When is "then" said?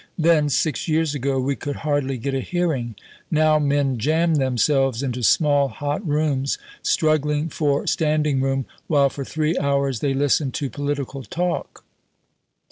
0.17-0.49